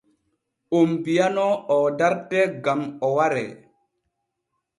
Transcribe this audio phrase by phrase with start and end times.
[0.77, 3.51] Oon bi’anoo o dartee gam o waree.